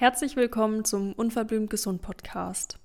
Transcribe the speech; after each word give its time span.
Herzlich 0.00 0.34
willkommen 0.34 0.86
zum 0.86 1.12
Unverblümt 1.12 1.68
Gesund 1.68 2.00
Podcast. 2.00 2.78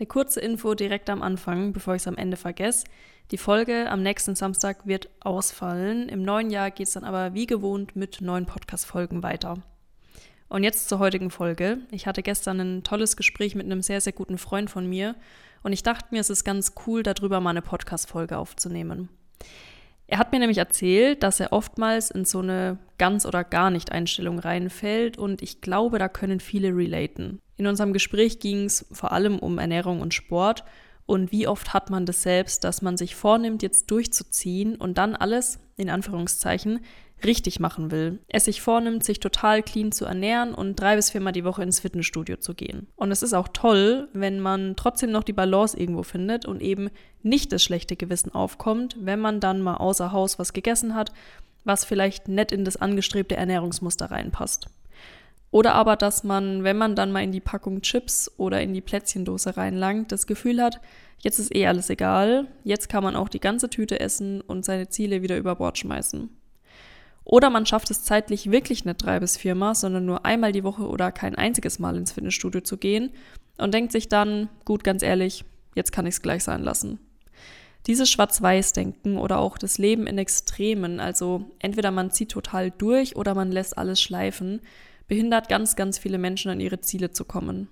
Eine 0.00 0.08
kurze 0.08 0.40
Info 0.40 0.74
direkt 0.74 1.08
am 1.10 1.22
Anfang, 1.22 1.72
bevor 1.72 1.94
ich 1.94 2.02
es 2.02 2.08
am 2.08 2.16
Ende 2.16 2.36
vergesse. 2.36 2.88
Die 3.30 3.38
Folge 3.38 3.88
am 3.88 4.02
nächsten 4.02 4.34
Samstag 4.34 4.84
wird 4.84 5.08
ausfallen. 5.20 6.08
Im 6.08 6.24
neuen 6.24 6.50
Jahr 6.50 6.72
geht 6.72 6.88
es 6.88 6.94
dann 6.94 7.04
aber 7.04 7.34
wie 7.34 7.46
gewohnt 7.46 7.94
mit 7.94 8.20
neuen 8.20 8.46
Podcast-Folgen 8.46 9.22
weiter. 9.22 9.62
Und 10.48 10.64
jetzt 10.64 10.88
zur 10.88 10.98
heutigen 10.98 11.30
Folge. 11.30 11.78
Ich 11.92 12.08
hatte 12.08 12.24
gestern 12.24 12.58
ein 12.58 12.82
tolles 12.82 13.16
Gespräch 13.16 13.54
mit 13.54 13.66
einem 13.66 13.80
sehr, 13.80 14.00
sehr 14.00 14.12
guten 14.12 14.36
Freund 14.36 14.68
von 14.68 14.88
mir 14.88 15.14
und 15.62 15.72
ich 15.72 15.84
dachte 15.84 16.08
mir, 16.10 16.20
es 16.20 16.30
ist 16.30 16.42
ganz 16.42 16.72
cool, 16.84 17.04
darüber 17.04 17.38
mal 17.38 17.50
eine 17.50 17.62
Podcast-Folge 17.62 18.38
aufzunehmen. 18.38 19.08
Er 20.08 20.18
hat 20.18 20.32
mir 20.32 20.38
nämlich 20.38 20.58
erzählt, 20.58 21.22
dass 21.22 21.40
er 21.40 21.52
oftmals 21.52 22.10
in 22.10 22.24
so 22.24 22.38
eine 22.38 22.78
ganz 22.96 23.26
oder 23.26 23.42
gar 23.42 23.70
nicht 23.70 23.90
Einstellung 23.90 24.38
reinfällt 24.38 25.18
und 25.18 25.42
ich 25.42 25.60
glaube, 25.60 25.98
da 25.98 26.08
können 26.08 26.40
viele 26.40 26.68
relaten. 26.68 27.40
In 27.56 27.66
unserem 27.66 27.92
Gespräch 27.92 28.38
ging 28.38 28.66
es 28.66 28.86
vor 28.92 29.12
allem 29.12 29.38
um 29.38 29.58
Ernährung 29.58 30.00
und 30.00 30.14
Sport 30.14 30.64
und 31.06 31.32
wie 31.32 31.48
oft 31.48 31.74
hat 31.74 31.90
man 31.90 32.06
das 32.06 32.22
selbst, 32.22 32.64
dass 32.64 32.82
man 32.82 32.96
sich 32.96 33.14
vornimmt, 33.16 33.62
jetzt 33.62 33.90
durchzuziehen 33.90 34.76
und 34.76 34.98
dann 34.98 35.16
alles, 35.16 35.58
in 35.76 35.90
Anführungszeichen, 35.90 36.80
richtig 37.24 37.60
machen 37.60 37.90
will. 37.90 38.18
Es 38.28 38.44
sich 38.44 38.60
vornimmt, 38.60 39.04
sich 39.04 39.20
total 39.20 39.62
clean 39.62 39.92
zu 39.92 40.04
ernähren 40.04 40.54
und 40.54 40.76
drei 40.76 40.96
bis 40.96 41.10
viermal 41.10 41.32
die 41.32 41.44
Woche 41.44 41.62
ins 41.62 41.80
Fitnessstudio 41.80 42.36
zu 42.36 42.54
gehen. 42.54 42.88
Und 42.96 43.10
es 43.10 43.22
ist 43.22 43.32
auch 43.32 43.48
toll, 43.48 44.08
wenn 44.12 44.40
man 44.40 44.76
trotzdem 44.76 45.10
noch 45.10 45.24
die 45.24 45.32
Balance 45.32 45.78
irgendwo 45.78 46.02
findet 46.02 46.46
und 46.46 46.60
eben 46.60 46.90
nicht 47.22 47.52
das 47.52 47.62
schlechte 47.62 47.96
Gewissen 47.96 48.34
aufkommt, 48.34 48.96
wenn 49.00 49.20
man 49.20 49.40
dann 49.40 49.62
mal 49.62 49.76
außer 49.76 50.12
Haus 50.12 50.38
was 50.38 50.52
gegessen 50.52 50.94
hat, 50.94 51.12
was 51.64 51.84
vielleicht 51.84 52.28
nett 52.28 52.52
in 52.52 52.64
das 52.64 52.76
angestrebte 52.76 53.36
Ernährungsmuster 53.36 54.10
reinpasst. 54.10 54.68
Oder 55.50 55.74
aber, 55.74 55.96
dass 55.96 56.22
man, 56.22 56.64
wenn 56.64 56.76
man 56.76 56.96
dann 56.96 57.12
mal 57.12 57.22
in 57.22 57.32
die 57.32 57.40
Packung 57.40 57.80
Chips 57.80 58.30
oder 58.36 58.60
in 58.60 58.74
die 58.74 58.80
Plätzchendose 58.80 59.56
reinlangt, 59.56 60.12
das 60.12 60.26
Gefühl 60.26 60.62
hat, 60.62 60.80
jetzt 61.18 61.38
ist 61.38 61.54
eh 61.54 61.66
alles 61.66 61.88
egal, 61.88 62.46
jetzt 62.62 62.88
kann 62.88 63.02
man 63.02 63.16
auch 63.16 63.28
die 63.28 63.40
ganze 63.40 63.70
Tüte 63.70 63.98
essen 64.00 64.40
und 64.40 64.64
seine 64.64 64.88
Ziele 64.88 65.22
wieder 65.22 65.36
über 65.38 65.56
Bord 65.56 65.78
schmeißen. 65.78 66.28
Oder 67.28 67.50
man 67.50 67.66
schafft 67.66 67.90
es 67.90 68.04
zeitlich 68.04 68.52
wirklich 68.52 68.84
nicht 68.84 69.04
drei 69.04 69.18
bis 69.18 69.36
viermal, 69.36 69.74
sondern 69.74 70.06
nur 70.06 70.24
einmal 70.24 70.52
die 70.52 70.62
Woche 70.62 70.86
oder 70.86 71.10
kein 71.10 71.34
einziges 71.34 71.80
Mal 71.80 71.96
ins 71.96 72.12
Fitnessstudio 72.12 72.60
zu 72.60 72.76
gehen 72.76 73.10
und 73.58 73.74
denkt 73.74 73.90
sich 73.90 74.08
dann, 74.08 74.48
gut, 74.64 74.84
ganz 74.84 75.02
ehrlich, 75.02 75.44
jetzt 75.74 75.90
kann 75.90 76.06
ich 76.06 76.14
es 76.14 76.22
gleich 76.22 76.44
sein 76.44 76.62
lassen. 76.62 77.00
Dieses 77.88 78.08
Schwarz-Weiß-Denken 78.10 79.18
oder 79.18 79.38
auch 79.38 79.58
das 79.58 79.76
Leben 79.76 80.06
in 80.06 80.18
Extremen, 80.18 81.00
also 81.00 81.50
entweder 81.58 81.90
man 81.90 82.12
zieht 82.12 82.30
total 82.30 82.70
durch 82.70 83.16
oder 83.16 83.34
man 83.34 83.50
lässt 83.50 83.76
alles 83.76 84.00
schleifen, 84.00 84.60
behindert 85.08 85.48
ganz, 85.48 85.74
ganz 85.74 85.98
viele 85.98 86.18
Menschen 86.18 86.52
an 86.52 86.60
ihre 86.60 86.80
Ziele 86.80 87.10
zu 87.10 87.24
kommen. 87.24 87.66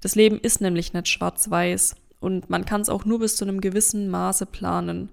Das 0.00 0.14
Leben 0.14 0.38
ist 0.38 0.60
nämlich 0.60 0.92
nicht 0.92 1.08
schwarz-weiß 1.08 1.96
und 2.20 2.50
man 2.50 2.64
kann 2.64 2.82
es 2.82 2.88
auch 2.88 3.04
nur 3.04 3.18
bis 3.18 3.34
zu 3.34 3.44
einem 3.44 3.60
gewissen 3.60 4.10
Maße 4.10 4.46
planen. 4.46 5.10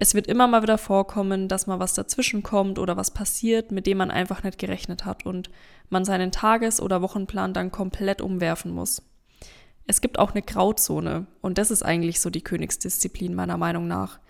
Es 0.00 0.14
wird 0.14 0.28
immer 0.28 0.46
mal 0.46 0.62
wieder 0.62 0.78
vorkommen, 0.78 1.48
dass 1.48 1.66
mal 1.66 1.80
was 1.80 1.92
dazwischen 1.92 2.44
kommt 2.44 2.78
oder 2.78 2.96
was 2.96 3.10
passiert, 3.10 3.72
mit 3.72 3.84
dem 3.84 3.98
man 3.98 4.12
einfach 4.12 4.44
nicht 4.44 4.56
gerechnet 4.56 5.04
hat 5.04 5.26
und 5.26 5.50
man 5.90 6.04
seinen 6.04 6.30
Tages- 6.30 6.80
oder 6.80 7.02
Wochenplan 7.02 7.52
dann 7.52 7.72
komplett 7.72 8.20
umwerfen 8.20 8.70
muss. 8.70 9.02
Es 9.88 10.00
gibt 10.00 10.20
auch 10.20 10.30
eine 10.30 10.42
Grauzone 10.42 11.26
und 11.40 11.58
das 11.58 11.72
ist 11.72 11.82
eigentlich 11.82 12.20
so 12.20 12.30
die 12.30 12.42
Königsdisziplin 12.42 13.34
meiner 13.34 13.56
Meinung 13.56 13.88
nach. 13.88 14.20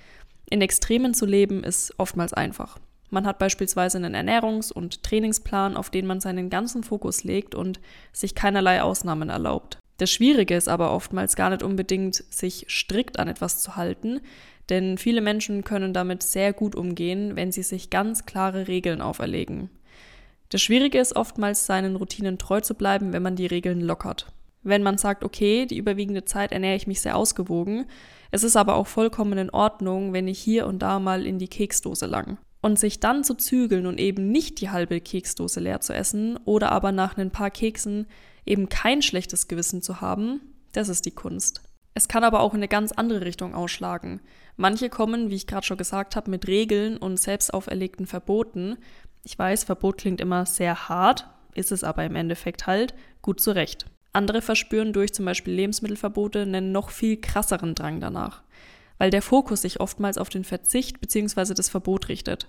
In 0.49 0.63
Extremen 0.63 1.13
zu 1.13 1.27
leben 1.27 1.63
ist 1.63 1.93
oftmals 1.99 2.33
einfach. 2.33 2.79
Man 3.11 3.27
hat 3.27 3.39
beispielsweise 3.39 3.99
einen 3.99 4.15
Ernährungs- 4.15 4.73
und 4.73 5.03
Trainingsplan, 5.03 5.77
auf 5.77 5.91
den 5.91 6.07
man 6.07 6.21
seinen 6.23 6.49
ganzen 6.49 6.83
Fokus 6.83 7.25
legt 7.25 7.55
und 7.55 7.79
sich 8.15 8.35
keinerlei 8.35 8.81
Ausnahmen 8.81 9.29
erlaubt. 9.29 9.79
Das 9.99 10.11
Schwierige 10.11 10.57
ist 10.57 10.69
aber 10.69 10.93
oftmals 10.93 11.37
gar 11.37 11.51
nicht 11.51 11.63
unbedingt, 11.63 12.15
sich 12.15 12.65
strikt 12.69 13.19
an 13.19 13.29
etwas 13.29 13.61
zu 13.61 13.77
halten, 13.77 14.21
denn 14.69 14.99
viele 14.99 15.21
Menschen 15.21 15.65
können 15.65 15.93
damit 15.93 16.23
sehr 16.23 16.53
gut 16.53 16.75
umgehen, 16.75 17.37
wenn 17.37 17.53
sie 17.53 17.63
sich 17.63 17.91
ganz 17.91 18.27
klare 18.27 18.69
Regeln 18.69 19.01
auferlegen. 19.01 19.71
Das 20.51 20.63
Schwierige 20.63 20.99
ist 20.99 21.17
oftmals, 21.17 21.67
seinen 21.67 21.97
Routinen 21.97 22.39
treu 22.39 22.61
zu 22.61 22.75
bleiben, 22.75 23.13
wenn 23.13 23.23
man 23.23 23.37
die 23.37 23.47
Regeln 23.47 23.81
lockert. 23.81 24.33
Wenn 24.63 24.83
man 24.83 24.99
sagt, 24.99 25.25
okay, 25.25 25.67
die 25.67 25.77
überwiegende 25.77 26.25
Zeit 26.25 26.53
ernähre 26.53 26.77
ich 26.77 26.87
mich 26.87 27.01
sehr 27.01 27.17
ausgewogen, 27.17 27.87
es 28.31 28.45
ist 28.45 28.57
aber 28.57 28.77
auch 28.77 28.87
vollkommen 28.87 29.39
in 29.39 29.51
Ordnung, 29.51 30.13
wenn 30.13 30.29
ich 30.29 30.39
hier 30.39 30.67
und 30.67 30.81
da 30.81 30.99
mal 30.99 31.27
in 31.27 31.39
die 31.39 31.49
Keksdose 31.49 32.07
lang. 32.07 32.39
Und 32.61 32.79
sich 32.79 32.99
dann 32.99 33.25
zu 33.25 33.35
zügeln 33.35 33.87
und 33.87 34.01
eben 34.01 34.31
nicht 34.31 34.61
die 34.61 34.71
halbe 34.71 35.01
Keksdose 35.01 35.61
leer 35.61 35.81
zu 35.81 35.95
essen 35.95 36.39
oder 36.45 36.73
aber 36.73 36.93
nach 36.93 37.17
ein 37.17 37.31
paar 37.31 37.51
Keksen 37.51 38.07
eben 38.45 38.69
kein 38.69 39.01
schlechtes 39.01 39.49
Gewissen 39.49 39.81
zu 39.81 40.01
haben, 40.01 40.41
das 40.73 40.89
ist 40.89 41.07
die 41.07 41.13
Kunst. 41.13 41.63
Es 41.99 42.07
kann 42.07 42.23
aber 42.23 42.43
auch 42.43 42.55
in 42.55 42.61
eine 42.61 42.69
ganz 42.69 42.93
andere 42.93 43.23
Richtung 43.23 43.57
ausschlagen. 43.57 44.21
Manche 44.57 44.89
kommen, 44.89 45.31
wie 45.31 45.35
ich 45.35 45.49
gerade 45.49 45.67
schon 45.67 45.79
gesagt 45.79 46.15
habe, 46.15 46.31
mit 46.31 46.47
Regeln 46.47 46.97
und 46.97 47.19
selbst 47.19 47.53
auferlegten 47.53 48.07
Verboten. 48.07 48.77
Ich 49.25 49.37
weiß, 49.37 49.65
Verbot 49.65 49.99
klingt 49.99 50.21
immer 50.21 50.47
sehr 50.47 50.89
hart, 50.89 51.27
ist 51.55 51.73
es 51.73 51.83
aber 51.83 52.05
im 52.05 52.15
Endeffekt 52.15 52.69
halt 52.69 52.95
gut 53.21 53.41
zurecht. 53.41 53.87
Andere 54.13 54.43
verspüren 54.43 54.93
durch 54.93 55.13
zum 55.13 55.25
Beispiel 55.25 55.55
Lebensmittelverbote 55.55 56.43
einen 56.43 56.71
noch 56.71 56.91
viel 56.91 57.21
krasseren 57.21 57.75
Drang 57.75 57.99
danach, 58.01 58.43
weil 58.99 59.11
der 59.11 59.21
Fokus 59.21 59.63
sich 59.63 59.81
oftmals 59.81 60.19
auf 60.19 60.29
den 60.29 60.45
Verzicht 60.45 61.01
bzw. 61.01 61.53
das 61.53 61.69
Verbot 61.69 62.09
richtet. 62.09 62.49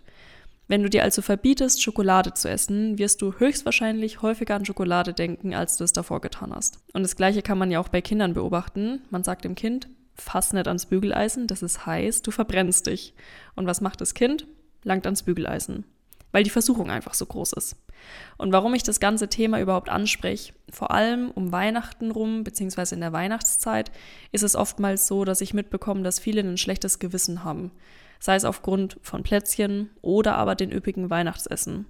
Wenn 0.70 0.84
du 0.84 0.90
dir 0.90 1.04
also 1.04 1.24
verbietest, 1.24 1.82
Schokolade 1.82 2.36
zu 2.36 2.48
essen, 2.48 3.00
wirst 3.00 3.24
du 3.24 3.34
höchstwahrscheinlich 3.34 4.22
häufiger 4.22 4.54
an 4.54 4.66
Schokolade 4.66 5.14
denken, 5.14 5.56
als 5.56 5.78
du 5.78 5.84
es 5.84 5.94
davor 5.94 6.22
getan 6.22 6.54
hast. 6.54 6.78
Und 6.94 7.02
das 7.02 7.16
Gleiche 7.16 7.42
kann 7.42 7.58
man 7.58 7.72
ja 7.72 7.80
auch 7.80 7.88
bei 7.88 8.02
Kindern 8.02 8.36
beobachten. 8.36 9.02
Man 9.10 9.24
sagt 9.24 9.46
dem 9.46 9.56
Kind, 9.56 9.88
fass 10.14 10.54
nicht 10.54 10.68
ans 10.68 10.86
Bügeleisen, 10.86 11.48
das 11.48 11.64
ist 11.64 11.88
heiß, 11.88 12.22
du 12.22 12.30
verbrennst 12.30 12.86
dich. 12.86 13.16
Und 13.56 13.66
was 13.66 13.82
macht 13.82 14.00
das 14.00 14.14
Kind? 14.14 14.46
Langt 14.84 15.08
ans 15.08 15.24
Bügeleisen. 15.24 15.86
Weil 16.32 16.44
die 16.44 16.52
Versuchung 16.52 16.92
einfach 16.92 17.16
so 17.16 17.26
groß 17.26 17.54
ist. 17.54 17.76
Und 18.38 18.52
warum 18.52 18.76
ich 18.76 18.84
das 18.84 19.00
ganze 19.00 19.28
Thema 19.28 19.60
überhaupt 19.60 19.90
anspreche, 19.90 20.54
vor 20.70 20.92
allem 20.92 21.32
um 21.32 21.52
Weihnachten 21.52 22.12
rum, 22.12 22.44
beziehungsweise 22.44 22.94
in 22.94 23.02
der 23.02 23.12
Weihnachtszeit, 23.12 23.90
ist 24.32 24.44
es 24.44 24.56
oftmals 24.56 25.08
so, 25.08 25.26
dass 25.26 25.42
ich 25.42 25.56
mitbekomme, 25.56 26.04
dass 26.04 26.20
viele 26.20 26.42
ein 26.42 26.58
schlechtes 26.58 27.00
Gewissen 27.00 27.44
haben 27.44 27.72
sei 28.20 28.36
es 28.36 28.46
aufgrund 28.46 28.98
von 29.02 29.24
Plätzchen 29.24 29.90
oder 30.02 30.36
aber 30.36 30.56
den 30.56 30.72
üppigen 30.72 31.10
Weihnachtsessen. 31.10 31.86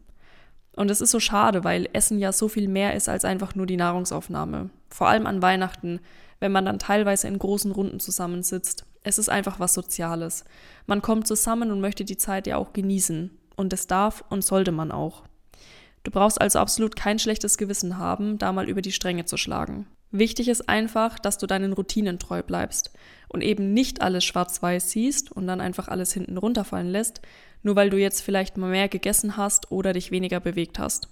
Und 0.75 0.91
es 0.91 1.01
ist 1.01 1.11
so 1.11 1.19
schade, 1.19 1.63
weil 1.63 1.89
Essen 1.93 2.19
ja 2.19 2.31
so 2.31 2.47
viel 2.47 2.67
mehr 2.67 2.95
ist 2.95 3.09
als 3.09 3.25
einfach 3.25 3.55
nur 3.55 3.65
die 3.65 3.77
Nahrungsaufnahme. 3.77 4.69
Vor 4.89 5.07
allem 5.07 5.25
an 5.25 5.41
Weihnachten, 5.41 5.99
wenn 6.39 6.51
man 6.51 6.65
dann 6.65 6.79
teilweise 6.79 7.27
in 7.27 7.37
großen 7.37 7.71
Runden 7.71 7.99
zusammensitzt. 7.99 8.85
Es 9.03 9.17
ist 9.17 9.29
einfach 9.29 9.59
was 9.59 9.73
Soziales. 9.73 10.45
Man 10.85 11.01
kommt 11.01 11.27
zusammen 11.27 11.71
und 11.71 11.81
möchte 11.81 12.05
die 12.05 12.17
Zeit 12.17 12.47
ja 12.47 12.57
auch 12.57 12.73
genießen. 12.73 13.37
Und 13.55 13.73
das 13.73 13.87
darf 13.87 14.23
und 14.29 14.43
sollte 14.43 14.71
man 14.71 14.91
auch. 14.91 15.23
Du 16.03 16.11
brauchst 16.11 16.39
also 16.39 16.59
absolut 16.59 16.95
kein 16.95 17.19
schlechtes 17.19 17.57
Gewissen 17.57 17.97
haben, 17.97 18.37
da 18.37 18.53
mal 18.53 18.69
über 18.69 18.81
die 18.81 18.93
Stränge 18.93 19.25
zu 19.25 19.35
schlagen. 19.35 19.85
Wichtig 20.11 20.47
ist 20.47 20.67
einfach, 20.67 21.19
dass 21.19 21.37
du 21.37 21.45
deinen 21.45 21.73
Routinen 21.73 22.17
treu 22.17 22.41
bleibst 22.41 22.91
und 23.27 23.41
eben 23.41 23.73
nicht 23.73 24.01
alles 24.01 24.25
schwarz-weiß 24.25 24.89
siehst 24.89 25.31
und 25.31 25.45
dann 25.45 25.61
einfach 25.61 25.87
alles 25.87 26.13
hinten 26.13 26.37
runterfallen 26.37 26.89
lässt, 26.89 27.21
nur 27.61 27.75
weil 27.75 27.91
du 27.91 27.97
jetzt 27.97 28.21
vielleicht 28.21 28.57
mal 28.57 28.71
mehr 28.71 28.89
gegessen 28.89 29.37
hast 29.37 29.71
oder 29.71 29.93
dich 29.93 30.09
weniger 30.09 30.39
bewegt 30.39 30.79
hast. 30.79 31.09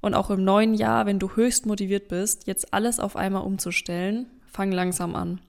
Und 0.00 0.14
auch 0.14 0.30
im 0.30 0.44
neuen 0.44 0.74
Jahr, 0.74 1.06
wenn 1.06 1.18
du 1.18 1.34
höchst 1.34 1.66
motiviert 1.66 2.08
bist, 2.08 2.46
jetzt 2.46 2.72
alles 2.72 3.00
auf 3.00 3.16
einmal 3.16 3.42
umzustellen, 3.42 4.26
fang 4.46 4.70
langsam 4.70 5.16
an. 5.16 5.40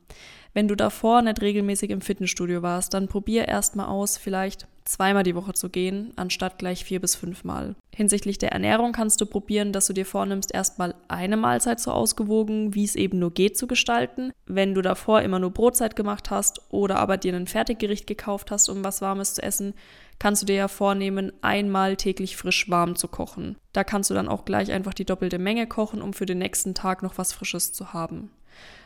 Wenn 0.54 0.68
du 0.68 0.76
davor 0.76 1.22
nicht 1.22 1.42
regelmäßig 1.42 1.90
im 1.90 2.02
Fitnessstudio 2.02 2.62
warst, 2.62 2.94
dann 2.94 3.08
probier 3.08 3.48
erstmal 3.48 3.88
aus, 3.88 4.18
vielleicht 4.18 4.68
zweimal 4.86 5.24
die 5.24 5.36
Woche 5.36 5.54
zu 5.54 5.70
gehen, 5.70 6.12
anstatt 6.16 6.60
gleich 6.60 6.86
vier 6.86 7.02
bis 7.02 7.16
fünfmal. 7.16 7.76
Hinsichtlich 7.96 8.40
der 8.40 8.52
Ernährung 8.52 8.92
kannst 8.92 9.22
du 9.22 9.28
probieren, 9.28 9.72
dass 9.72 9.86
du 9.86 9.94
dir 9.94 10.06
vornimmst, 10.06 10.54
erstmal 10.54 10.96
eine 11.08 11.38
Mahlzeit 11.38 11.80
so 11.80 11.92
ausgewogen, 11.92 12.74
wie 12.74 12.86
es 12.86 12.96
eben 12.96 13.20
nur 13.20 13.32
geht, 13.32 13.56
zu 13.56 13.68
gestalten. 13.68 14.32
Wenn 14.48 14.74
du 14.74 14.82
davor 14.82 15.22
immer 15.22 15.38
nur 15.38 15.52
Brotzeit 15.52 15.96
gemacht 15.96 16.32
hast 16.32 16.62
oder 16.72 16.98
aber 16.98 17.18
dir 17.18 17.36
ein 17.36 17.46
Fertiggericht 17.46 18.08
gekauft 18.08 18.50
hast, 18.50 18.68
um 18.70 18.84
was 18.84 19.02
Warmes 19.02 19.36
zu 19.36 19.44
essen, 19.44 19.76
kannst 20.18 20.42
du 20.42 20.48
dir 20.48 20.56
ja 20.56 20.68
vornehmen, 20.68 21.32
einmal 21.42 21.96
täglich 21.96 22.36
frisch 22.36 22.68
warm 22.70 22.96
zu 22.96 23.08
kochen. 23.08 23.58
Da 23.74 23.84
kannst 23.84 24.10
du 24.10 24.16
dann 24.16 24.28
auch 24.28 24.44
gleich 24.46 24.72
einfach 24.72 24.96
die 24.96 25.06
doppelte 25.06 25.38
Menge 25.38 25.68
kochen, 25.68 26.02
um 26.02 26.14
für 26.14 26.26
den 26.26 26.40
nächsten 26.40 26.74
Tag 26.74 27.04
noch 27.04 27.20
was 27.20 27.32
Frisches 27.32 27.74
zu 27.74 27.94
haben. 27.94 28.32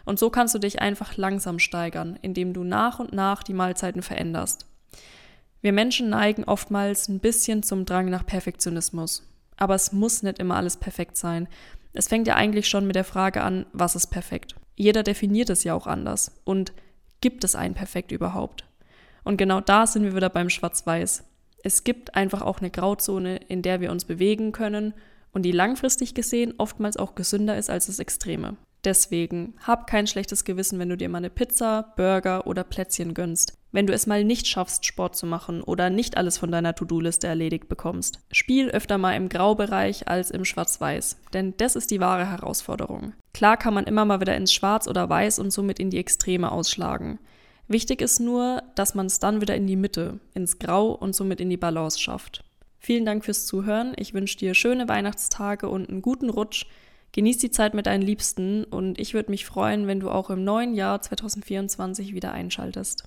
Und 0.04 0.20
so 0.20 0.30
kannst 0.30 0.54
du 0.56 0.60
dich 0.60 0.82
einfach 0.82 1.16
langsam 1.16 1.60
steigern, 1.60 2.20
indem 2.22 2.54
du 2.54 2.64
nach 2.64 3.00
und 3.00 3.14
nach 3.14 3.44
die 3.44 3.54
Mahlzeiten 3.54 4.02
veränderst. 4.02 4.66
Wir 5.62 5.74
Menschen 5.74 6.10
neigen 6.10 6.44
oftmals 6.44 7.08
ein 7.08 7.20
bisschen 7.20 7.64
zum 7.64 7.86
Drang 7.86 8.10
nach 8.10 8.26
Perfektionismus. 8.26 9.24
Aber 9.58 9.76
es 9.76 9.92
muss 9.92 10.24
nicht 10.24 10.40
immer 10.40 10.56
alles 10.56 10.78
perfekt 10.78 11.18
sein. 11.18 11.48
Es 11.94 12.08
fängt 12.08 12.28
ja 12.28 12.36
eigentlich 12.36 12.68
schon 12.68 12.86
mit 12.86 12.96
der 12.96 13.04
Frage 13.04 13.42
an, 13.42 13.66
was 13.74 13.96
ist 13.96 14.08
perfekt? 14.08 14.56
Jeder 14.76 15.02
definiert 15.02 15.50
es 15.50 15.64
ja 15.64 15.74
auch 15.74 15.88
anders. 15.88 16.40
Und 16.44 16.74
gibt 17.22 17.44
es 17.44 17.56
ein 17.56 17.74
Perfekt 17.74 18.12
überhaupt? 18.12 18.66
Und 19.24 19.38
genau 19.38 19.60
da 19.60 19.88
sind 19.88 20.04
wir 20.04 20.16
wieder 20.16 20.30
beim 20.30 20.50
Schwarz-Weiß. 20.50 21.24
Es 21.64 21.84
gibt 21.84 22.16
einfach 22.16 22.44
auch 22.44 22.60
eine 22.60 22.70
Grauzone, 22.70 23.38
in 23.38 23.64
der 23.64 23.82
wir 23.82 23.92
uns 23.92 24.06
bewegen 24.06 24.52
können 24.52 24.94
und 25.34 25.42
die 25.42 25.52
langfristig 25.52 26.14
gesehen 26.14 26.54
oftmals 26.58 26.98
auch 26.98 27.16
gesünder 27.16 27.58
ist 27.58 27.70
als 27.70 27.88
das 27.88 28.00
Extreme. 28.00 28.56
Deswegen 28.84 29.56
hab 29.66 29.88
kein 29.88 30.08
schlechtes 30.08 30.46
Gewissen, 30.46 30.80
wenn 30.80 30.90
du 30.90 30.98
dir 30.98 31.10
mal 31.10 31.18
eine 31.18 31.30
Pizza, 31.30 31.94
Burger 31.98 32.48
oder 32.48 32.64
Plätzchen 32.64 33.14
gönnst. 33.14 33.58
Wenn 33.72 33.88
du 33.88 33.94
es 33.94 34.08
mal 34.08 34.24
nicht 34.24 34.48
schaffst, 34.48 34.86
Sport 34.86 35.16
zu 35.16 35.26
machen 35.26 35.62
oder 35.62 35.90
nicht 35.90 36.16
alles 36.16 36.38
von 36.38 36.52
deiner 36.52 36.74
To-Do-Liste 36.74 37.28
erledigt 37.28 37.68
bekommst. 37.68 38.20
Spiel 38.32 38.70
öfter 38.70 38.98
mal 38.98 39.16
im 39.16 39.30
Graubereich 39.30 40.08
als 40.08 40.32
im 40.32 40.46
Schwarz-Weiß, 40.46 41.18
denn 41.34 41.54
das 41.58 41.76
ist 41.76 41.92
die 41.92 42.00
wahre 42.00 42.30
Herausforderung. 42.30 43.14
Klar 43.34 43.58
kann 43.58 43.74
man 43.74 43.86
immer 43.86 44.06
mal 44.06 44.22
wieder 44.22 44.36
ins 44.36 44.54
Schwarz 44.54 44.88
oder 44.88 45.10
Weiß 45.10 45.40
und 45.40 45.52
somit 45.52 45.80
in 45.80 45.90
die 45.90 46.00
Extreme 46.00 46.52
ausschlagen. 46.52 47.20
Wichtig 47.68 48.02
ist 48.02 48.20
nur, 48.20 48.64
dass 48.76 48.96
man 48.96 49.08
es 49.08 49.20
dann 49.20 49.42
wieder 49.42 49.56
in 49.56 49.68
die 49.68 49.76
Mitte, 49.76 50.20
ins 50.34 50.58
Grau 50.58 50.92
und 50.92 51.14
somit 51.14 51.42
in 51.42 51.50
die 51.50 51.58
Balance 51.58 52.00
schafft. 52.00 52.46
Vielen 52.80 53.06
Dank 53.06 53.26
fürs 53.26 53.46
Zuhören. 53.46 53.94
Ich 53.98 54.14
wünsche 54.14 54.38
dir 54.38 54.54
schöne 54.54 54.88
Weihnachtstage 54.88 55.68
und 55.68 55.90
einen 55.90 56.02
guten 56.02 56.30
Rutsch. 56.30 56.66
Genieß 57.18 57.40
die 57.40 57.50
Zeit 57.50 57.74
mit 57.74 57.88
deinen 57.88 58.04
Liebsten 58.04 58.64
und 58.64 59.00
ich 59.00 59.16
würde 59.16 59.32
mich 59.32 59.48
freuen, 59.48 59.88
wenn 59.88 60.00
du 60.00 60.12
auch 60.12 60.30
im 60.30 60.44
neuen 60.44 60.76
Jahr 60.76 61.02
2024 61.02 62.14
wieder 62.14 62.32
einschaltest. 62.32 63.06